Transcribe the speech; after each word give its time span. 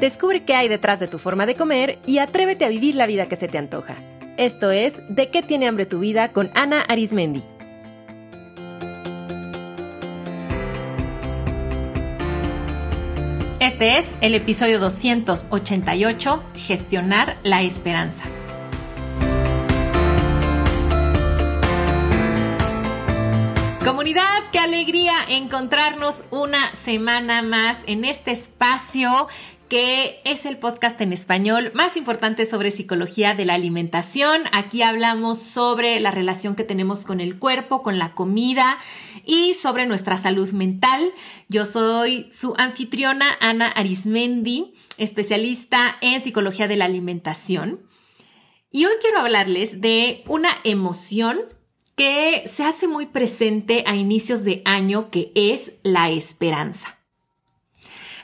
Descubre 0.00 0.44
qué 0.44 0.54
hay 0.54 0.68
detrás 0.68 1.00
de 1.00 1.08
tu 1.08 1.18
forma 1.18 1.46
de 1.46 1.56
comer 1.56 1.98
y 2.04 2.18
atrévete 2.18 2.66
a 2.66 2.68
vivir 2.68 2.96
la 2.96 3.06
vida 3.06 3.28
que 3.28 3.36
se 3.36 3.48
te 3.48 3.56
antoja. 3.56 3.96
Esto 4.36 4.70
es 4.70 5.00
De 5.08 5.30
qué 5.30 5.42
tiene 5.42 5.66
hambre 5.66 5.86
tu 5.86 6.00
vida 6.00 6.32
con 6.32 6.50
Ana 6.54 6.82
Arismendi. 6.82 7.42
Este 13.58 13.96
es 13.96 14.14
el 14.20 14.34
episodio 14.34 14.78
288, 14.80 16.44
Gestionar 16.54 17.38
la 17.42 17.62
Esperanza. 17.62 18.24
Comunidad, 23.82 24.24
qué 24.52 24.58
alegría 24.58 25.14
encontrarnos 25.30 26.24
una 26.30 26.74
semana 26.74 27.40
más 27.40 27.82
en 27.86 28.04
este 28.04 28.32
espacio 28.32 29.28
que 29.68 30.20
es 30.24 30.46
el 30.46 30.58
podcast 30.58 31.00
en 31.00 31.12
español 31.12 31.72
más 31.74 31.96
importante 31.96 32.46
sobre 32.46 32.70
psicología 32.70 33.34
de 33.34 33.44
la 33.44 33.54
alimentación. 33.54 34.42
Aquí 34.52 34.82
hablamos 34.82 35.38
sobre 35.38 35.98
la 36.00 36.10
relación 36.10 36.54
que 36.54 36.64
tenemos 36.64 37.04
con 37.04 37.20
el 37.20 37.38
cuerpo, 37.38 37.82
con 37.82 37.98
la 37.98 38.14
comida 38.14 38.78
y 39.24 39.54
sobre 39.54 39.86
nuestra 39.86 40.18
salud 40.18 40.50
mental. 40.52 41.12
Yo 41.48 41.64
soy 41.66 42.28
su 42.30 42.54
anfitriona 42.58 43.26
Ana 43.40 43.66
Arismendi, 43.66 44.74
especialista 44.98 45.96
en 46.00 46.22
psicología 46.22 46.68
de 46.68 46.76
la 46.76 46.84
alimentación. 46.84 47.80
Y 48.70 48.84
hoy 48.84 48.94
quiero 49.00 49.20
hablarles 49.20 49.80
de 49.80 50.22
una 50.28 50.50
emoción 50.62 51.40
que 51.96 52.44
se 52.46 52.62
hace 52.62 52.86
muy 52.86 53.06
presente 53.06 53.82
a 53.86 53.96
inicios 53.96 54.44
de 54.44 54.62
año, 54.64 55.10
que 55.10 55.32
es 55.34 55.72
la 55.82 56.10
esperanza. 56.10 56.95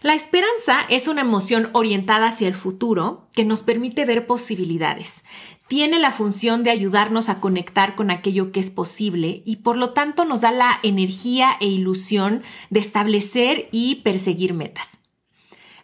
La 0.02 0.14
esperanza 0.14 0.80
es 0.88 1.06
una 1.06 1.20
emoción 1.20 1.70
orientada 1.74 2.26
hacia 2.26 2.48
el 2.48 2.54
futuro 2.54 3.28
que 3.34 3.44
nos 3.44 3.62
permite 3.62 4.04
ver 4.04 4.26
posibilidades. 4.26 5.22
Tiene 5.68 6.00
la 6.00 6.10
función 6.10 6.64
de 6.64 6.70
ayudarnos 6.70 7.28
a 7.28 7.38
conectar 7.40 7.94
con 7.94 8.10
aquello 8.10 8.50
que 8.50 8.58
es 8.58 8.70
posible 8.70 9.42
y 9.46 9.56
por 9.56 9.76
lo 9.76 9.92
tanto 9.92 10.24
nos 10.24 10.40
da 10.40 10.50
la 10.50 10.80
energía 10.82 11.56
e 11.60 11.66
ilusión 11.66 12.42
de 12.68 12.80
establecer 12.80 13.68
y 13.70 13.96
perseguir 14.02 14.54
metas. 14.54 14.98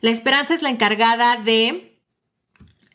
La 0.01 0.11
esperanza 0.11 0.53
es 0.53 0.63
la 0.63 0.71
encargada 0.71 1.37
de 1.37 2.03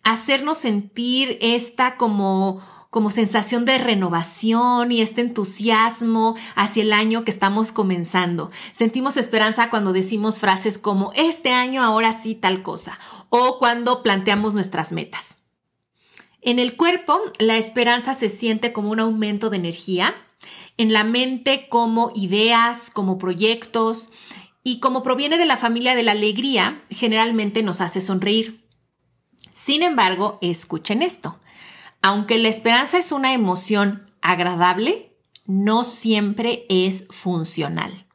hacernos 0.03 0.57
sentir 0.57 1.37
esta 1.41 1.95
como 1.95 2.61
como 2.93 3.09
sensación 3.09 3.65
de 3.65 3.79
renovación 3.79 4.91
y 4.91 5.01
este 5.01 5.21
entusiasmo 5.21 6.35
hacia 6.55 6.83
el 6.83 6.93
año 6.93 7.23
que 7.23 7.31
estamos 7.31 7.71
comenzando. 7.71 8.51
Sentimos 8.71 9.17
esperanza 9.17 9.71
cuando 9.71 9.93
decimos 9.93 10.37
frases 10.37 10.77
como 10.77 11.11
este 11.15 11.53
año 11.53 11.81
ahora 11.81 12.13
sí 12.13 12.35
tal 12.35 12.61
cosa 12.61 12.99
o 13.29 13.57
cuando 13.57 14.03
planteamos 14.03 14.53
nuestras 14.53 14.91
metas. 14.91 15.39
En 16.43 16.59
el 16.59 16.75
cuerpo, 16.75 17.19
la 17.39 17.57
esperanza 17.57 18.13
se 18.13 18.29
siente 18.29 18.73
como 18.73 18.91
un 18.91 18.99
aumento 18.99 19.49
de 19.49 19.57
energía, 19.57 20.13
en 20.77 20.93
la 20.93 21.03
mente 21.03 21.67
como 21.69 22.11
ideas, 22.13 22.91
como 22.91 23.17
proyectos, 23.17 24.11
y 24.63 24.79
como 24.79 25.01
proviene 25.01 25.39
de 25.39 25.47
la 25.47 25.57
familia 25.57 25.95
de 25.95 26.03
la 26.03 26.11
alegría, 26.11 26.83
generalmente 26.91 27.63
nos 27.63 27.81
hace 27.81 28.01
sonreír. 28.01 28.63
Sin 29.55 29.81
embargo, 29.81 30.37
escuchen 30.41 31.01
esto. 31.01 31.39
Aunque 32.03 32.37
la 32.37 32.49
esperanza 32.49 32.99
es 32.99 33.13
una 33.13 33.33
emoción 33.33 34.11
agradable, 34.21 35.15
no 35.45 35.85
siempre 35.85 36.65
es 36.67 37.07
funcional. 37.09 38.07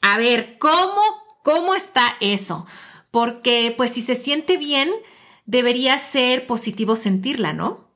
A 0.00 0.18
ver, 0.18 0.58
¿cómo, 0.58 1.00
cómo 1.44 1.76
está 1.76 2.16
eso? 2.20 2.66
Porque 3.12 3.72
pues 3.76 3.92
si 3.92 4.02
se 4.02 4.16
siente 4.16 4.56
bien, 4.56 4.90
debería 5.46 5.96
ser 5.98 6.48
positivo 6.48 6.96
sentirla, 6.96 7.52
¿no? 7.52 7.88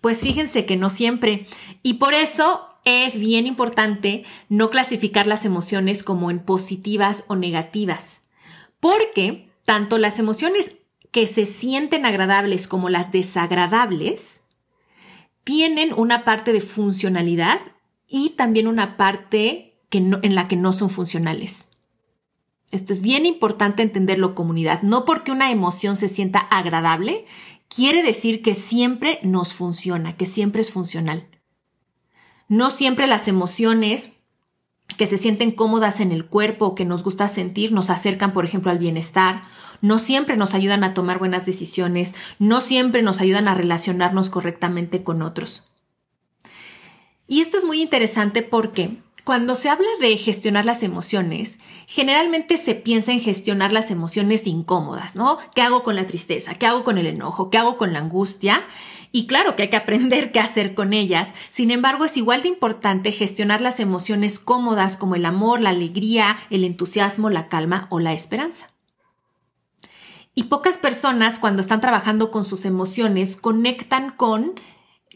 Pues 0.00 0.20
fíjense 0.20 0.64
que 0.64 0.76
no 0.76 0.88
siempre. 0.88 1.46
Y 1.82 1.94
por 1.94 2.14
eso 2.14 2.66
es 2.86 3.18
bien 3.18 3.46
importante 3.46 4.24
no 4.48 4.70
clasificar 4.70 5.26
las 5.26 5.44
emociones 5.44 6.02
como 6.02 6.30
en 6.30 6.40
positivas 6.40 7.24
o 7.28 7.36
negativas. 7.36 8.22
Porque 8.80 9.50
tanto 9.66 9.98
las 9.98 10.18
emociones 10.18 10.76
que 11.14 11.28
se 11.28 11.46
sienten 11.46 12.06
agradables 12.06 12.66
como 12.66 12.90
las 12.90 13.12
desagradables 13.12 14.42
tienen 15.44 15.94
una 15.96 16.24
parte 16.24 16.52
de 16.52 16.60
funcionalidad 16.60 17.60
y 18.08 18.30
también 18.30 18.66
una 18.66 18.96
parte 18.96 19.78
que 19.90 19.98
en 19.98 20.34
la 20.34 20.48
que 20.48 20.56
no 20.56 20.72
son 20.72 20.90
funcionales. 20.90 21.68
Esto 22.72 22.92
es 22.92 23.00
bien 23.00 23.26
importante 23.26 23.84
entenderlo 23.84 24.34
comunidad. 24.34 24.82
No 24.82 25.04
porque 25.04 25.30
una 25.30 25.52
emoción 25.52 25.96
se 25.96 26.08
sienta 26.08 26.40
agradable, 26.40 27.26
quiere 27.68 28.02
decir 28.02 28.42
que 28.42 28.56
siempre 28.56 29.20
nos 29.22 29.54
funciona, 29.54 30.16
que 30.16 30.26
siempre 30.26 30.62
es 30.62 30.72
funcional. 30.72 31.28
No 32.48 32.70
siempre 32.70 33.06
las 33.06 33.28
emociones 33.28 34.14
que 34.96 35.06
se 35.06 35.18
sienten 35.18 35.50
cómodas 35.50 36.00
en 36.00 36.12
el 36.12 36.26
cuerpo 36.26 36.74
que 36.74 36.84
nos 36.84 37.02
gusta 37.04 37.28
sentir 37.28 37.72
nos 37.72 37.90
acercan, 37.90 38.32
por 38.32 38.44
ejemplo, 38.44 38.70
al 38.70 38.78
bienestar 38.78 39.42
no 39.84 39.98
siempre 39.98 40.38
nos 40.38 40.54
ayudan 40.54 40.82
a 40.82 40.94
tomar 40.94 41.18
buenas 41.18 41.44
decisiones, 41.44 42.14
no 42.38 42.62
siempre 42.62 43.02
nos 43.02 43.20
ayudan 43.20 43.48
a 43.48 43.54
relacionarnos 43.54 44.30
correctamente 44.30 45.02
con 45.02 45.20
otros. 45.20 45.64
Y 47.26 47.42
esto 47.42 47.58
es 47.58 47.64
muy 47.64 47.82
interesante 47.82 48.42
porque 48.42 48.96
cuando 49.24 49.54
se 49.54 49.68
habla 49.68 49.88
de 50.00 50.16
gestionar 50.16 50.64
las 50.64 50.82
emociones, 50.82 51.58
generalmente 51.86 52.56
se 52.56 52.74
piensa 52.74 53.12
en 53.12 53.20
gestionar 53.20 53.72
las 53.72 53.90
emociones 53.90 54.46
incómodas, 54.46 55.16
¿no? 55.16 55.38
¿Qué 55.54 55.60
hago 55.60 55.82
con 55.82 55.96
la 55.96 56.06
tristeza? 56.06 56.54
¿Qué 56.54 56.66
hago 56.66 56.82
con 56.82 56.96
el 56.96 57.06
enojo? 57.06 57.50
¿Qué 57.50 57.58
hago 57.58 57.76
con 57.76 57.92
la 57.92 57.98
angustia? 57.98 58.64
Y 59.16 59.28
claro 59.28 59.54
que 59.54 59.62
hay 59.62 59.70
que 59.70 59.76
aprender 59.76 60.32
qué 60.32 60.40
hacer 60.40 60.74
con 60.74 60.92
ellas. 60.92 61.34
Sin 61.48 61.70
embargo, 61.70 62.04
es 62.04 62.16
igual 62.16 62.42
de 62.42 62.48
importante 62.48 63.12
gestionar 63.12 63.60
las 63.60 63.78
emociones 63.78 64.40
cómodas 64.40 64.96
como 64.96 65.14
el 65.14 65.24
amor, 65.24 65.60
la 65.60 65.70
alegría, 65.70 66.36
el 66.50 66.64
entusiasmo, 66.64 67.30
la 67.30 67.46
calma 67.46 67.86
o 67.90 68.00
la 68.00 68.12
esperanza. 68.12 68.70
Y 70.34 70.42
pocas 70.44 70.78
personas 70.78 71.38
cuando 71.38 71.62
están 71.62 71.80
trabajando 71.80 72.32
con 72.32 72.44
sus 72.44 72.64
emociones 72.64 73.36
conectan 73.36 74.10
con 74.10 74.54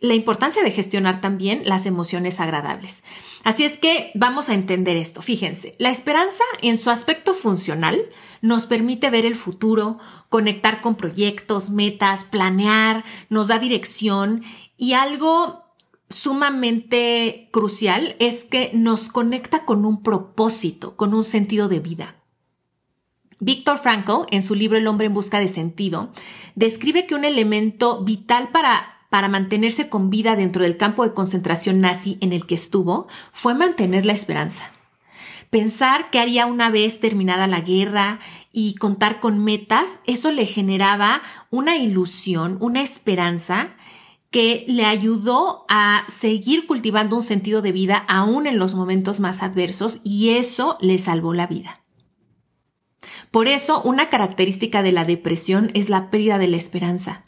la 0.00 0.14
importancia 0.14 0.62
de 0.62 0.70
gestionar 0.70 1.20
también 1.20 1.62
las 1.64 1.86
emociones 1.86 2.40
agradables. 2.40 3.04
Así 3.44 3.64
es 3.64 3.78
que 3.78 4.10
vamos 4.14 4.48
a 4.48 4.54
entender 4.54 4.96
esto. 4.96 5.22
Fíjense, 5.22 5.74
la 5.78 5.90
esperanza 5.90 6.44
en 6.62 6.78
su 6.78 6.90
aspecto 6.90 7.34
funcional 7.34 8.00
nos 8.40 8.66
permite 8.66 9.10
ver 9.10 9.26
el 9.26 9.34
futuro, 9.34 9.98
conectar 10.28 10.80
con 10.80 10.96
proyectos, 10.96 11.70
metas, 11.70 12.24
planear, 12.24 13.04
nos 13.28 13.48
da 13.48 13.58
dirección 13.58 14.42
y 14.76 14.92
algo 14.92 15.64
sumamente 16.08 17.48
crucial 17.52 18.16
es 18.18 18.44
que 18.44 18.70
nos 18.74 19.08
conecta 19.08 19.64
con 19.64 19.84
un 19.84 20.02
propósito, 20.02 20.96
con 20.96 21.14
un 21.14 21.24
sentido 21.24 21.68
de 21.68 21.80
vida. 21.80 22.14
Víctor 23.40 23.78
Frankl, 23.78 24.26
en 24.30 24.42
su 24.42 24.54
libro 24.54 24.78
El 24.78 24.86
hombre 24.88 25.06
en 25.06 25.14
busca 25.14 25.38
de 25.38 25.48
sentido, 25.48 26.10
describe 26.54 27.06
que 27.06 27.14
un 27.14 27.24
elemento 27.24 28.02
vital 28.02 28.48
para, 28.50 28.97
para 29.10 29.28
mantenerse 29.28 29.88
con 29.88 30.10
vida 30.10 30.36
dentro 30.36 30.62
del 30.62 30.76
campo 30.76 31.04
de 31.04 31.14
concentración 31.14 31.80
nazi 31.80 32.18
en 32.20 32.32
el 32.32 32.46
que 32.46 32.54
estuvo 32.54 33.06
fue 33.32 33.54
mantener 33.54 34.06
la 34.06 34.12
esperanza. 34.12 34.70
Pensar 35.50 36.10
que 36.10 36.18
haría 36.18 36.46
una 36.46 36.70
vez 36.70 37.00
terminada 37.00 37.46
la 37.46 37.60
guerra 37.60 38.20
y 38.52 38.74
contar 38.74 39.18
con 39.18 39.42
metas, 39.42 40.00
eso 40.04 40.30
le 40.30 40.44
generaba 40.44 41.22
una 41.50 41.76
ilusión, 41.76 42.58
una 42.60 42.82
esperanza 42.82 43.70
que 44.30 44.64
le 44.68 44.84
ayudó 44.84 45.64
a 45.70 46.04
seguir 46.08 46.66
cultivando 46.66 47.16
un 47.16 47.22
sentido 47.22 47.62
de 47.62 47.72
vida 47.72 48.04
aún 48.08 48.46
en 48.46 48.58
los 48.58 48.74
momentos 48.74 49.20
más 49.20 49.42
adversos 49.42 50.00
y 50.04 50.30
eso 50.30 50.76
le 50.80 50.98
salvó 50.98 51.32
la 51.32 51.46
vida. 51.46 51.82
Por 53.30 53.48
eso, 53.48 53.80
una 53.82 54.10
característica 54.10 54.82
de 54.82 54.92
la 54.92 55.04
depresión 55.04 55.70
es 55.74 55.88
la 55.88 56.10
pérdida 56.10 56.38
de 56.38 56.48
la 56.48 56.56
esperanza. 56.56 57.24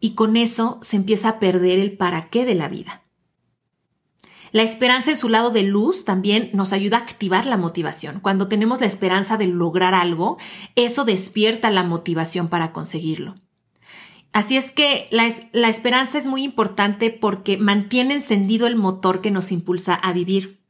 Y 0.00 0.14
con 0.14 0.36
eso 0.36 0.78
se 0.82 0.96
empieza 0.96 1.28
a 1.28 1.38
perder 1.38 1.78
el 1.78 1.96
para 1.96 2.30
qué 2.30 2.44
de 2.44 2.54
la 2.54 2.68
vida. 2.68 3.04
La 4.52 4.62
esperanza 4.62 5.10
en 5.10 5.16
su 5.16 5.28
lado 5.28 5.50
de 5.50 5.62
luz 5.62 6.04
también 6.04 6.50
nos 6.52 6.72
ayuda 6.72 6.96
a 6.96 7.00
activar 7.00 7.46
la 7.46 7.56
motivación. 7.56 8.18
Cuando 8.18 8.48
tenemos 8.48 8.80
la 8.80 8.86
esperanza 8.86 9.36
de 9.36 9.46
lograr 9.46 9.94
algo, 9.94 10.38
eso 10.74 11.04
despierta 11.04 11.70
la 11.70 11.84
motivación 11.84 12.48
para 12.48 12.72
conseguirlo. 12.72 13.36
Así 14.32 14.56
es 14.56 14.70
que 14.70 15.08
la, 15.10 15.26
esperanza 15.68 16.18
es 16.18 16.26
muy 16.26 16.42
importante 16.42 17.10
porque 17.10 17.58
mantiene 17.58 18.14
encendido 18.14 18.66
el 18.66 18.76
motor 18.76 19.20
que 19.20 19.30
nos 19.30 19.50
impulsa 19.52 19.94
a 19.94 20.12
vivir. 20.12 20.60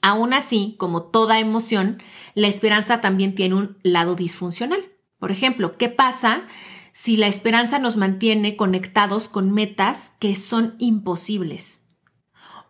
Aún 0.00 0.32
así, 0.32 0.76
como 0.78 1.02
toda 1.02 1.40
emoción, 1.40 2.02
la 2.34 2.48
esperanza 2.48 3.00
también 3.00 3.34
tiene 3.34 3.54
un 3.54 3.78
lado 3.82 4.14
disfuncional. 4.14 4.80
Por 5.18 5.30
ejemplo, 5.30 5.76
¿qué 5.76 5.88
pasa 5.88 6.42
si 6.98 7.16
la 7.16 7.28
esperanza 7.28 7.78
nos 7.78 7.96
mantiene 7.96 8.56
conectados 8.56 9.28
con 9.28 9.52
metas 9.52 10.10
que 10.18 10.34
son 10.34 10.74
imposibles? 10.80 11.78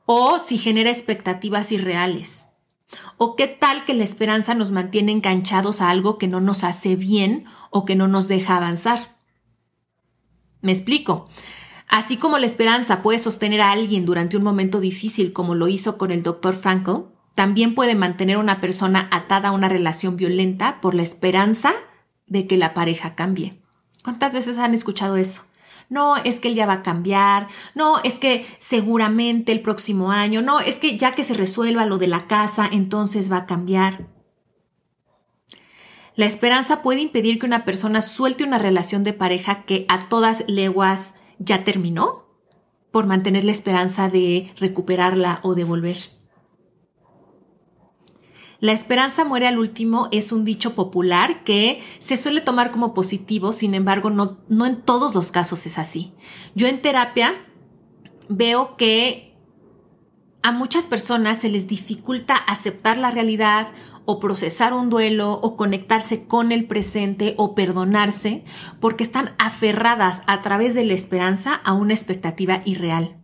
O 0.04 0.38
si 0.38 0.58
genera 0.58 0.90
expectativas 0.90 1.72
irreales. 1.72 2.50
¿O 3.16 3.36
qué 3.36 3.46
tal 3.46 3.86
que 3.86 3.94
la 3.94 4.04
esperanza 4.04 4.54
nos 4.54 4.70
mantiene 4.70 5.12
enganchados 5.12 5.80
a 5.80 5.88
algo 5.88 6.18
que 6.18 6.28
no 6.28 6.40
nos 6.40 6.62
hace 6.62 6.94
bien 6.94 7.46
o 7.70 7.86
que 7.86 7.96
no 7.96 8.06
nos 8.06 8.28
deja 8.28 8.58
avanzar? 8.58 9.16
Me 10.60 10.72
explico. 10.72 11.30
Así 11.88 12.18
como 12.18 12.36
la 12.36 12.44
esperanza 12.44 13.00
puede 13.00 13.18
sostener 13.18 13.62
a 13.62 13.70
alguien 13.70 14.04
durante 14.04 14.36
un 14.36 14.42
momento 14.42 14.78
difícil 14.78 15.32
como 15.32 15.54
lo 15.54 15.68
hizo 15.68 15.96
con 15.96 16.10
el 16.10 16.22
Dr. 16.22 16.54
Frankl, 16.54 17.06
también 17.32 17.74
puede 17.74 17.94
mantener 17.94 18.36
a 18.36 18.40
una 18.40 18.60
persona 18.60 19.08
atada 19.10 19.48
a 19.48 19.52
una 19.52 19.70
relación 19.70 20.18
violenta 20.18 20.82
por 20.82 20.94
la 20.94 21.02
esperanza 21.02 21.72
de 22.26 22.46
que 22.46 22.58
la 22.58 22.74
pareja 22.74 23.14
cambie. 23.14 23.62
¿Cuántas 24.02 24.32
veces 24.32 24.58
han 24.58 24.74
escuchado 24.74 25.16
eso? 25.16 25.42
No, 25.90 26.16
es 26.16 26.38
que 26.40 26.48
él 26.48 26.54
ya 26.54 26.66
va 26.66 26.74
a 26.74 26.82
cambiar, 26.82 27.48
no, 27.74 27.98
es 28.02 28.18
que 28.18 28.46
seguramente 28.58 29.52
el 29.52 29.62
próximo 29.62 30.10
año, 30.10 30.42
no, 30.42 30.60
es 30.60 30.78
que 30.78 30.98
ya 30.98 31.14
que 31.14 31.24
se 31.24 31.32
resuelva 31.32 31.86
lo 31.86 31.96
de 31.96 32.08
la 32.08 32.26
casa, 32.26 32.68
entonces 32.70 33.32
va 33.32 33.38
a 33.38 33.46
cambiar. 33.46 34.06
La 36.14 36.26
esperanza 36.26 36.82
puede 36.82 37.00
impedir 37.00 37.38
que 37.38 37.46
una 37.46 37.64
persona 37.64 38.02
suelte 38.02 38.44
una 38.44 38.58
relación 38.58 39.02
de 39.04 39.12
pareja 39.12 39.64
que 39.64 39.86
a 39.88 40.00
todas 40.00 40.44
leguas 40.48 41.14
ya 41.38 41.64
terminó 41.64 42.26
por 42.90 43.06
mantener 43.06 43.44
la 43.44 43.52
esperanza 43.52 44.10
de 44.10 44.52
recuperarla 44.58 45.40
o 45.42 45.54
de 45.54 45.64
volver. 45.64 46.17
La 48.60 48.72
esperanza 48.72 49.24
muere 49.24 49.46
al 49.46 49.58
último 49.58 50.08
es 50.10 50.32
un 50.32 50.44
dicho 50.44 50.74
popular 50.74 51.44
que 51.44 51.80
se 52.00 52.16
suele 52.16 52.40
tomar 52.40 52.72
como 52.72 52.92
positivo, 52.92 53.52
sin 53.52 53.72
embargo, 53.74 54.10
no, 54.10 54.66
en 54.66 54.82
todos 54.82 55.14
los 55.14 55.30
casos 55.30 55.64
es 55.66 55.78
así. 55.78 56.12
Yo 56.56 56.66
en 56.66 56.82
terapia 56.82 57.34
veo 58.28 58.76
que 58.76 59.36
a 60.42 60.50
muchas 60.50 60.86
personas 60.86 61.38
se 61.38 61.50
les 61.50 61.68
dificulta 61.68 62.34
aceptar 62.34 62.98
la 62.98 63.12
realidad 63.12 63.68
o 64.06 64.18
procesar 64.18 64.72
un 64.72 64.90
duelo 64.90 65.34
o 65.34 65.54
conectarse 65.54 66.24
con 66.24 66.50
el 66.50 66.66
presente 66.66 67.34
o 67.36 67.54
perdonarse 67.54 68.42
porque 68.80 69.04
están 69.04 69.36
aferradas 69.38 70.22
a 70.26 70.42
través 70.42 70.74
de 70.74 70.84
la 70.84 70.94
esperanza 70.94 71.54
a 71.54 71.74
una 71.74 71.94
expectativa 71.94 72.62
irreal. 72.64 73.18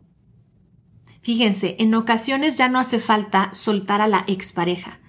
Fíjense, 1.22 1.75
en 1.80 1.92
ocasiones 1.94 2.56
ya 2.56 2.69
no 2.69 2.78
hace 2.78 3.00
falta 3.00 3.52
soltar 3.52 4.00
a 4.00 4.06
la 4.06 4.25
expareja 4.28 5.00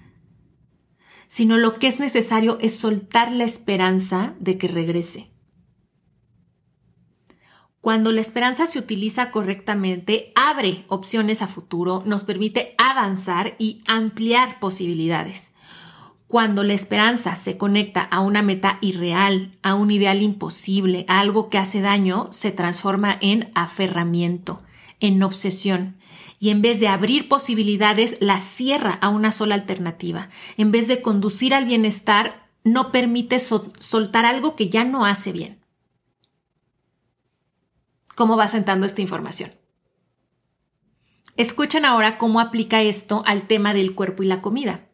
sino 1.28 1.56
lo 1.56 1.74
que 1.74 1.86
es 1.86 1.98
necesario 1.98 2.58
es 2.60 2.76
soltar 2.76 3.32
la 3.32 3.44
esperanza 3.44 4.34
de 4.38 4.58
que 4.58 4.68
regrese. 4.68 5.30
Cuando 7.80 8.10
la 8.10 8.20
esperanza 8.20 8.66
se 8.66 8.80
utiliza 8.80 9.30
correctamente, 9.30 10.32
abre 10.34 10.84
opciones 10.88 11.40
a 11.40 11.46
futuro, 11.46 12.02
nos 12.04 12.24
permite 12.24 12.74
avanzar 12.78 13.54
y 13.60 13.84
ampliar 13.86 14.58
posibilidades. 14.58 15.52
Cuando 16.26 16.64
la 16.64 16.74
esperanza 16.74 17.36
se 17.36 17.56
conecta 17.56 18.02
a 18.02 18.18
una 18.18 18.42
meta 18.42 18.78
irreal, 18.80 19.56
a 19.62 19.76
un 19.76 19.92
ideal 19.92 20.20
imposible, 20.20 21.04
a 21.06 21.20
algo 21.20 21.48
que 21.48 21.58
hace 21.58 21.80
daño, 21.80 22.26
se 22.32 22.50
transforma 22.50 23.16
en 23.20 23.52
aferramiento, 23.54 24.62
en 24.98 25.22
obsesión, 25.22 25.96
y 26.38 26.50
en 26.50 26.62
vez 26.62 26.80
de 26.80 26.88
abrir 26.88 27.28
posibilidades, 27.28 28.18
la 28.20 28.38
cierra 28.38 28.92
a 29.00 29.08
una 29.08 29.30
sola 29.32 29.54
alternativa. 29.54 30.28
En 30.56 30.70
vez 30.70 30.88
de 30.88 31.02
conducir 31.02 31.54
al 31.54 31.64
bienestar, 31.64 32.48
no 32.64 32.92
permite 32.92 33.38
soltar 33.38 34.26
algo 34.26 34.56
que 34.56 34.68
ya 34.68 34.84
no 34.84 35.06
hace 35.06 35.32
bien. 35.32 35.60
¿Cómo 38.14 38.36
va 38.36 38.48
sentando 38.48 38.86
esta 38.86 39.02
información? 39.02 39.52
Escuchen 41.36 41.84
ahora 41.84 42.16
cómo 42.16 42.40
aplica 42.40 42.82
esto 42.82 43.22
al 43.26 43.46
tema 43.46 43.74
del 43.74 43.94
cuerpo 43.94 44.22
y 44.22 44.26
la 44.26 44.40
comida. 44.40 44.85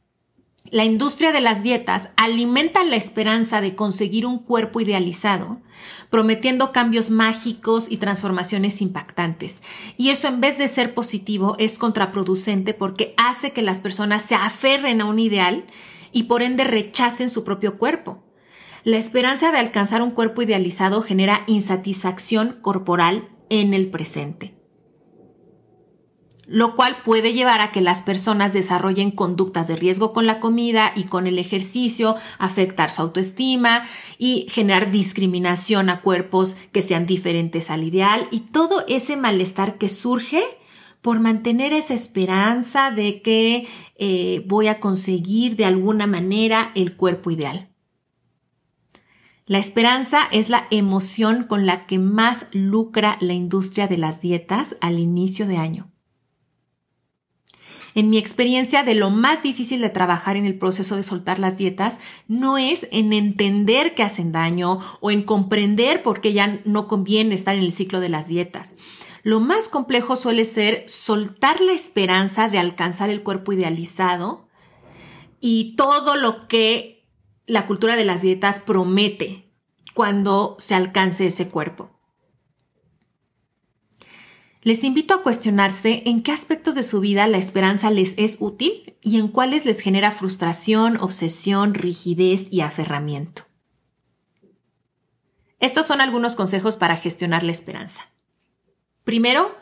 La 0.70 0.84
industria 0.84 1.32
de 1.32 1.40
las 1.40 1.62
dietas 1.62 2.10
alimenta 2.16 2.84
la 2.84 2.96
esperanza 2.96 3.60
de 3.60 3.74
conseguir 3.74 4.24
un 4.24 4.38
cuerpo 4.38 4.80
idealizado, 4.80 5.60
prometiendo 6.08 6.72
cambios 6.72 7.10
mágicos 7.10 7.86
y 7.90 7.98
transformaciones 7.98 8.80
impactantes. 8.80 9.62
Y 9.96 10.10
eso 10.10 10.28
en 10.28 10.40
vez 10.40 10.58
de 10.58 10.68
ser 10.68 10.94
positivo 10.94 11.56
es 11.58 11.78
contraproducente 11.78 12.74
porque 12.74 13.14
hace 13.18 13.52
que 13.52 13.60
las 13.60 13.80
personas 13.80 14.22
se 14.22 14.34
aferren 14.34 15.00
a 15.00 15.04
un 15.04 15.18
ideal 15.18 15.66
y 16.12 16.24
por 16.24 16.42
ende 16.42 16.64
rechacen 16.64 17.28
su 17.28 17.44
propio 17.44 17.76
cuerpo. 17.76 18.22
La 18.84 18.98
esperanza 18.98 19.52
de 19.52 19.58
alcanzar 19.58 20.00
un 20.00 20.12
cuerpo 20.12 20.42
idealizado 20.42 21.02
genera 21.02 21.44
insatisfacción 21.48 22.58
corporal 22.62 23.28
en 23.50 23.74
el 23.74 23.90
presente 23.90 24.61
lo 26.46 26.74
cual 26.74 26.96
puede 27.04 27.32
llevar 27.32 27.60
a 27.60 27.70
que 27.70 27.80
las 27.80 28.02
personas 28.02 28.52
desarrollen 28.52 29.10
conductas 29.10 29.68
de 29.68 29.76
riesgo 29.76 30.12
con 30.12 30.26
la 30.26 30.40
comida 30.40 30.92
y 30.96 31.04
con 31.04 31.26
el 31.26 31.38
ejercicio, 31.38 32.16
afectar 32.38 32.90
su 32.90 33.02
autoestima 33.02 33.84
y 34.18 34.46
generar 34.48 34.90
discriminación 34.90 35.88
a 35.88 36.00
cuerpos 36.00 36.56
que 36.72 36.82
sean 36.82 37.06
diferentes 37.06 37.70
al 37.70 37.84
ideal 37.84 38.28
y 38.30 38.40
todo 38.40 38.84
ese 38.88 39.16
malestar 39.16 39.78
que 39.78 39.88
surge 39.88 40.42
por 41.00 41.20
mantener 41.20 41.72
esa 41.72 41.94
esperanza 41.94 42.90
de 42.90 43.22
que 43.22 43.66
eh, 43.96 44.44
voy 44.46 44.68
a 44.68 44.80
conseguir 44.80 45.56
de 45.56 45.64
alguna 45.64 46.06
manera 46.06 46.70
el 46.74 46.96
cuerpo 46.96 47.30
ideal. 47.30 47.68
La 49.46 49.58
esperanza 49.58 50.28
es 50.30 50.48
la 50.48 50.68
emoción 50.70 51.44
con 51.44 51.66
la 51.66 51.86
que 51.86 51.98
más 51.98 52.46
lucra 52.52 53.18
la 53.20 53.32
industria 53.32 53.88
de 53.88 53.98
las 53.98 54.20
dietas 54.20 54.76
al 54.80 55.00
inicio 55.00 55.48
de 55.48 55.56
año. 55.56 55.91
En 57.94 58.08
mi 58.08 58.18
experiencia, 58.18 58.82
de 58.82 58.94
lo 58.94 59.10
más 59.10 59.42
difícil 59.42 59.80
de 59.80 59.90
trabajar 59.90 60.36
en 60.36 60.46
el 60.46 60.58
proceso 60.58 60.96
de 60.96 61.02
soltar 61.02 61.38
las 61.38 61.58
dietas 61.58 61.98
no 62.26 62.56
es 62.56 62.88
en 62.90 63.12
entender 63.12 63.94
que 63.94 64.02
hacen 64.02 64.32
daño 64.32 64.78
o 65.00 65.10
en 65.10 65.22
comprender 65.22 66.02
por 66.02 66.20
qué 66.20 66.32
ya 66.32 66.60
no 66.64 66.88
conviene 66.88 67.34
estar 67.34 67.54
en 67.54 67.62
el 67.62 67.72
ciclo 67.72 68.00
de 68.00 68.08
las 68.08 68.28
dietas. 68.28 68.76
Lo 69.22 69.40
más 69.40 69.68
complejo 69.68 70.16
suele 70.16 70.44
ser 70.44 70.84
soltar 70.88 71.60
la 71.60 71.72
esperanza 71.72 72.48
de 72.48 72.58
alcanzar 72.58 73.10
el 73.10 73.22
cuerpo 73.22 73.52
idealizado 73.52 74.48
y 75.40 75.76
todo 75.76 76.16
lo 76.16 76.48
que 76.48 77.08
la 77.46 77.66
cultura 77.66 77.96
de 77.96 78.04
las 78.04 78.22
dietas 78.22 78.60
promete 78.60 79.52
cuando 79.94 80.56
se 80.58 80.74
alcance 80.74 81.26
ese 81.26 81.50
cuerpo. 81.50 81.90
Les 84.64 84.84
invito 84.84 85.14
a 85.14 85.22
cuestionarse 85.22 86.04
en 86.06 86.22
qué 86.22 86.30
aspectos 86.30 86.76
de 86.76 86.84
su 86.84 87.00
vida 87.00 87.26
la 87.26 87.38
esperanza 87.38 87.90
les 87.90 88.14
es 88.16 88.36
útil 88.38 88.96
y 89.02 89.18
en 89.18 89.26
cuáles 89.26 89.64
les 89.64 89.80
genera 89.80 90.12
frustración, 90.12 90.98
obsesión, 91.00 91.74
rigidez 91.74 92.46
y 92.48 92.60
aferramiento. 92.60 93.42
Estos 95.58 95.86
son 95.86 96.00
algunos 96.00 96.36
consejos 96.36 96.76
para 96.76 96.96
gestionar 96.96 97.42
la 97.42 97.50
esperanza. 97.50 98.08
Primero, 99.02 99.56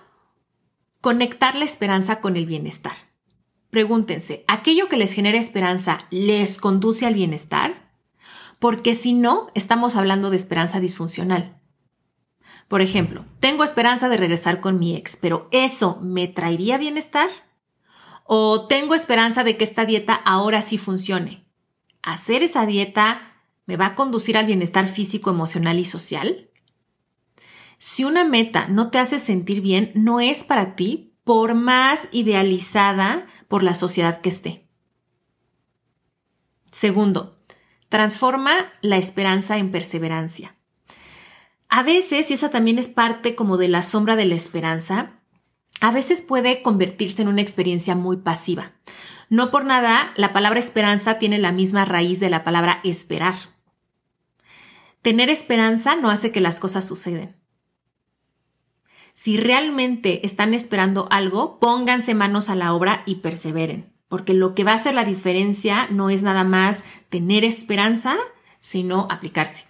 conectar 1.01 1.55
la 1.55 1.65
esperanza 1.65 2.21
con 2.21 2.37
el 2.37 2.45
bienestar. 2.45 2.95
Pregúntense, 3.71 4.45
¿aquello 4.49 4.89
que 4.89 4.99
les 4.99 5.13
genera 5.13 5.39
esperanza 5.39 6.07
les 6.11 6.59
conduce 6.59 7.07
al 7.07 7.15
bienestar? 7.15 7.91
Porque 8.59 8.93
si 8.95 9.15
no, 9.15 9.51
estamos 9.55 9.97
hablando 9.97 10.29
de 10.29 10.37
esperanza 10.37 10.79
disfuncional. 10.79 11.60
Por 12.71 12.83
ejemplo, 12.83 13.25
tengo 13.41 13.65
esperanza 13.65 14.09
de 14.09 14.17
regresar 14.17 14.61
con 14.61 14.79
mi 14.79 14.95
ex, 14.95 15.17
pero 15.17 15.49
¿eso 15.51 15.99
me 16.03 16.29
traería 16.29 16.79
bienestar? 16.79 17.29
¿O 18.23 18.69
tengo 18.69 18.95
esperanza 18.95 19.43
de 19.43 19.57
que 19.57 19.65
esta 19.65 19.87
dieta 19.87 20.15
ahora 20.15 20.63
sí 20.63 20.79
funcione? 20.79 21.45
¿Hacer 22.01 22.45
esa 22.45 22.67
dieta 22.67 23.43
me 23.67 23.77
va 23.77 23.87
a 23.87 23.95
conducir 23.97 24.37
al 24.37 24.47
bienestar 24.47 24.87
físico, 24.87 25.31
emocional 25.31 25.81
y 25.81 25.85
social? 25.85 26.49
Si 27.79 28.05
una 28.05 28.23
meta 28.23 28.69
no 28.69 28.93
te 28.93 29.01
hace 29.01 29.19
sentir 29.19 29.63
bien, 29.63 29.91
no 29.97 30.21
es 30.21 30.45
para 30.45 30.77
ti, 30.77 31.17
por 31.25 31.57
más 31.57 32.07
idealizada 32.13 33.27
por 33.49 33.65
la 33.65 33.75
sociedad 33.75 34.21
que 34.21 34.29
esté. 34.29 34.69
Segundo, 36.71 37.37
transforma 37.89 38.53
la 38.81 38.97
esperanza 38.97 39.59
en 39.59 39.73
perseverancia. 39.73 40.55
A 41.71 41.85
veces, 41.85 42.31
y 42.31 42.35
esa 42.35 42.51
también 42.51 42.81
es 42.81 42.89
parte 42.89 43.37
como 43.37 43.57
de 43.57 43.69
la 43.69 43.83
sombra 43.83 44.17
de 44.17 44.25
la 44.25 44.35
esperanza, 44.35 45.21
a 45.81 45.93
veces 45.93 46.21
puede 46.21 46.63
convertirse 46.63 47.23
en 47.23 47.29
una 47.29 47.43
experiencia 47.43 47.95
muy 47.95 48.17
pasiva. 48.17 48.73
No 49.29 49.53
por 49.53 49.65
nada, 49.65 50.13
la 50.17 50.33
palabra 50.33 50.59
esperanza 50.59 51.19
tiene 51.19 51.39
la 51.39 51.53
misma 51.53 51.85
raíz 51.85 52.19
de 52.19 52.29
la 52.29 52.43
palabra 52.43 52.81
esperar. 52.83 53.37
Tener 55.01 55.31
esperanza 55.31 55.95
no 55.95 56.11
hace 56.11 56.33
que 56.33 56.41
las 56.41 56.59
cosas 56.59 56.85
suceden. 56.85 57.37
Si 59.15 59.37
realmente 59.37 60.27
están 60.27 60.55
esperando 60.55 61.07
algo, 61.13 61.61
pónganse 61.61 62.17
manos 62.17 62.51
a 62.51 62.57
la 62.57 62.75
obra 62.75 63.05
y 63.07 63.17
perseveren, 63.17 63.95
porque 64.09 64.35
lo 64.35 64.57
que 64.57 64.65
va 64.65 64.73
a 64.73 64.77
hacer 64.77 64.95
la 64.95 65.05
diferencia 65.05 65.87
no 65.89 66.11
es 66.11 66.23
nada 66.23 66.43
más 66.43 66.83
tener 67.11 67.45
esperanza, 67.45 68.17
sino 68.61 69.07
aplicarse. 69.09 69.70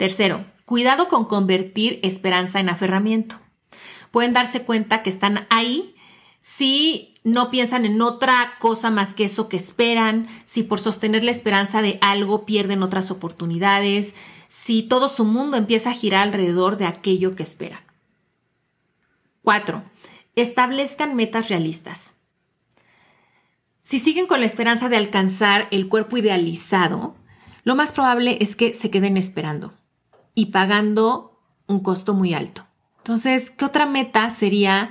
Tercero, 0.00 0.46
cuidado 0.64 1.08
con 1.08 1.26
convertir 1.26 2.00
esperanza 2.02 2.58
en 2.58 2.70
aferramiento. 2.70 3.36
Pueden 4.10 4.32
darse 4.32 4.62
cuenta 4.62 5.02
que 5.02 5.10
están 5.10 5.46
ahí 5.50 5.94
si 6.40 7.12
no 7.22 7.50
piensan 7.50 7.84
en 7.84 8.00
otra 8.00 8.54
cosa 8.60 8.90
más 8.90 9.12
que 9.12 9.24
eso 9.24 9.50
que 9.50 9.58
esperan, 9.58 10.26
si 10.46 10.62
por 10.62 10.80
sostener 10.80 11.22
la 11.22 11.32
esperanza 11.32 11.82
de 11.82 11.98
algo 12.00 12.46
pierden 12.46 12.82
otras 12.82 13.10
oportunidades, 13.10 14.14
si 14.48 14.82
todo 14.82 15.06
su 15.06 15.26
mundo 15.26 15.58
empieza 15.58 15.90
a 15.90 15.92
girar 15.92 16.22
alrededor 16.22 16.78
de 16.78 16.86
aquello 16.86 17.36
que 17.36 17.42
esperan. 17.42 17.84
4. 19.42 19.82
Establezcan 20.34 21.14
metas 21.14 21.50
realistas. 21.50 22.14
Si 23.82 23.98
siguen 23.98 24.26
con 24.26 24.40
la 24.40 24.46
esperanza 24.46 24.88
de 24.88 24.96
alcanzar 24.96 25.68
el 25.70 25.90
cuerpo 25.90 26.16
idealizado, 26.16 27.16
lo 27.64 27.74
más 27.74 27.92
probable 27.92 28.38
es 28.40 28.56
que 28.56 28.72
se 28.72 28.90
queden 28.90 29.18
esperando 29.18 29.74
y 30.40 30.46
pagando 30.46 31.38
un 31.66 31.80
costo 31.80 32.14
muy 32.14 32.32
alto. 32.32 32.66
Entonces, 32.96 33.50
¿qué 33.50 33.66
otra 33.66 33.84
meta 33.84 34.30
sería 34.30 34.88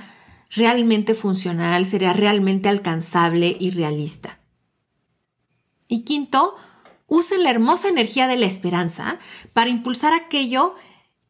realmente 0.48 1.14
funcional, 1.14 1.86
sería 1.86 2.12
realmente 2.12 2.68
alcanzable 2.68 3.56
y 3.58 3.70
realista? 3.72 4.38
Y 5.88 6.02
quinto, 6.04 6.54
usen 7.08 7.42
la 7.42 7.50
hermosa 7.50 7.88
energía 7.88 8.28
de 8.28 8.36
la 8.36 8.46
esperanza 8.46 9.18
para 9.52 9.70
impulsar 9.70 10.12
aquello 10.12 10.76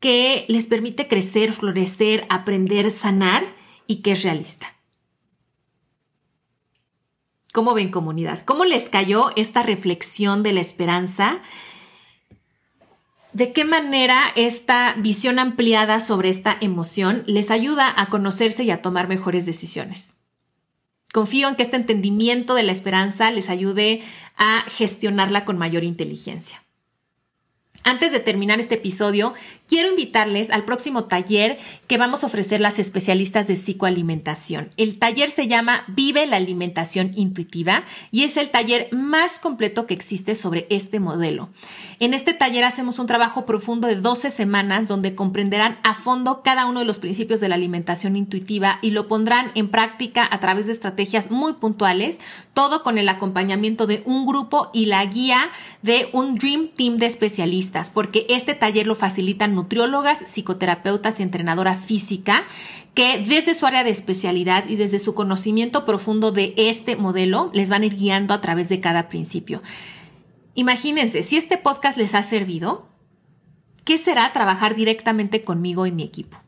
que 0.00 0.44
les 0.48 0.66
permite 0.66 1.08
crecer, 1.08 1.54
florecer, 1.54 2.26
aprender, 2.28 2.90
sanar 2.90 3.42
y 3.86 4.02
que 4.02 4.12
es 4.12 4.22
realista. 4.22 4.66
¿Cómo 7.54 7.72
ven 7.72 7.90
comunidad? 7.90 8.44
¿Cómo 8.44 8.66
les 8.66 8.90
cayó 8.90 9.30
esta 9.34 9.62
reflexión 9.62 10.42
de 10.42 10.52
la 10.52 10.60
esperanza? 10.60 11.40
¿De 13.32 13.52
qué 13.52 13.64
manera 13.64 14.18
esta 14.34 14.94
visión 14.98 15.38
ampliada 15.38 16.00
sobre 16.00 16.30
esta 16.30 16.56
emoción 16.60 17.22
les 17.26 17.50
ayuda 17.50 17.92
a 17.96 18.06
conocerse 18.06 18.64
y 18.64 18.70
a 18.70 18.82
tomar 18.82 19.08
mejores 19.08 19.46
decisiones? 19.46 20.16
Confío 21.12 21.48
en 21.48 21.56
que 21.56 21.62
este 21.62 21.76
entendimiento 21.76 22.54
de 22.54 22.64
la 22.64 22.72
esperanza 22.72 23.30
les 23.30 23.48
ayude 23.48 24.02
a 24.36 24.64
gestionarla 24.68 25.44
con 25.44 25.58
mayor 25.58 25.84
inteligencia. 25.84 26.62
Antes 27.82 28.12
de 28.12 28.20
terminar 28.20 28.60
este 28.60 28.74
episodio, 28.74 29.32
quiero 29.66 29.88
invitarles 29.88 30.50
al 30.50 30.64
próximo 30.64 31.04
taller 31.04 31.58
que 31.86 31.96
vamos 31.96 32.22
a 32.22 32.26
ofrecer 32.26 32.60
las 32.60 32.78
especialistas 32.78 33.46
de 33.46 33.56
psicoalimentación. 33.56 34.70
El 34.76 34.98
taller 34.98 35.30
se 35.30 35.48
llama 35.48 35.84
Vive 35.88 36.26
la 36.26 36.36
alimentación 36.36 37.12
intuitiva 37.16 37.84
y 38.12 38.24
es 38.24 38.36
el 38.36 38.50
taller 38.50 38.88
más 38.92 39.38
completo 39.38 39.86
que 39.86 39.94
existe 39.94 40.34
sobre 40.34 40.66
este 40.68 41.00
modelo. 41.00 41.48
En 42.00 42.12
este 42.12 42.34
taller 42.34 42.64
hacemos 42.64 42.98
un 42.98 43.06
trabajo 43.06 43.46
profundo 43.46 43.88
de 43.88 43.96
12 43.96 44.28
semanas 44.28 44.86
donde 44.86 45.14
comprenderán 45.14 45.78
a 45.82 45.94
fondo 45.94 46.42
cada 46.42 46.66
uno 46.66 46.80
de 46.80 46.86
los 46.86 46.98
principios 46.98 47.40
de 47.40 47.48
la 47.48 47.54
alimentación 47.54 48.14
intuitiva 48.14 48.78
y 48.82 48.90
lo 48.90 49.08
pondrán 49.08 49.52
en 49.54 49.70
práctica 49.70 50.28
a 50.30 50.38
través 50.38 50.66
de 50.66 50.74
estrategias 50.74 51.30
muy 51.30 51.54
puntuales, 51.54 52.20
todo 52.52 52.82
con 52.82 52.98
el 52.98 53.08
acompañamiento 53.08 53.86
de 53.86 54.02
un 54.04 54.26
grupo 54.26 54.70
y 54.74 54.86
la 54.86 55.04
guía 55.06 55.50
de 55.82 56.10
un 56.12 56.34
Dream 56.34 56.68
Team 56.76 56.98
de 56.98 57.06
especialistas 57.06 57.69
porque 57.90 58.26
este 58.28 58.54
taller 58.54 58.86
lo 58.86 58.94
facilitan 58.94 59.54
nutriólogas, 59.54 60.24
psicoterapeutas 60.26 61.20
y 61.20 61.22
entrenadora 61.22 61.76
física 61.76 62.44
que 62.94 63.24
desde 63.26 63.54
su 63.54 63.66
área 63.66 63.84
de 63.84 63.90
especialidad 63.90 64.68
y 64.68 64.76
desde 64.76 64.98
su 64.98 65.14
conocimiento 65.14 65.84
profundo 65.84 66.32
de 66.32 66.54
este 66.56 66.96
modelo 66.96 67.50
les 67.54 67.70
van 67.70 67.82
a 67.82 67.86
ir 67.86 67.94
guiando 67.94 68.34
a 68.34 68.40
través 68.40 68.68
de 68.68 68.80
cada 68.80 69.08
principio. 69.08 69.62
Imagínense, 70.54 71.22
si 71.22 71.36
este 71.36 71.56
podcast 71.56 71.96
les 71.96 72.14
ha 72.14 72.22
servido, 72.22 72.88
¿qué 73.84 73.96
será 73.96 74.32
trabajar 74.32 74.74
directamente 74.74 75.44
conmigo 75.44 75.86
y 75.86 75.92
mi 75.92 76.02
equipo? 76.02 76.39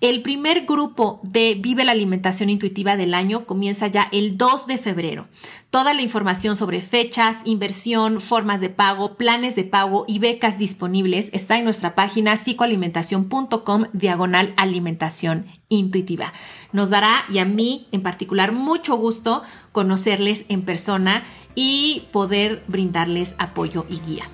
El 0.00 0.22
primer 0.22 0.66
grupo 0.66 1.20
de 1.22 1.56
Vive 1.58 1.84
la 1.84 1.92
Alimentación 1.92 2.50
Intuitiva 2.50 2.96
del 2.96 3.14
año 3.14 3.46
comienza 3.46 3.86
ya 3.86 4.08
el 4.12 4.36
2 4.36 4.66
de 4.66 4.78
febrero. 4.78 5.28
Toda 5.70 5.94
la 5.94 6.02
información 6.02 6.56
sobre 6.56 6.82
fechas, 6.82 7.38
inversión, 7.44 8.20
formas 8.20 8.60
de 8.60 8.70
pago, 8.70 9.16
planes 9.16 9.56
de 9.56 9.64
pago 9.64 10.04
y 10.06 10.18
becas 10.18 10.58
disponibles 10.58 11.30
está 11.32 11.56
en 11.56 11.64
nuestra 11.64 11.94
página 11.94 12.36
psicoalimentación.com 12.36 13.84
diagonal 13.92 14.54
alimentación 14.56 15.46
intuitiva. 15.68 16.32
Nos 16.72 16.90
dará 16.90 17.24
y 17.28 17.38
a 17.38 17.44
mí 17.44 17.88
en 17.92 18.02
particular 18.02 18.52
mucho 18.52 18.96
gusto 18.96 19.42
conocerles 19.72 20.44
en 20.48 20.62
persona 20.62 21.22
y 21.54 22.04
poder 22.12 22.62
brindarles 22.66 23.34
apoyo 23.38 23.86
y 23.88 24.00
guía. 24.00 24.28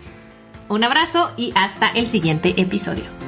Un 0.68 0.84
abrazo 0.84 1.30
y 1.36 1.52
hasta 1.54 1.88
el 1.88 2.06
siguiente 2.06 2.54
episodio. 2.60 3.27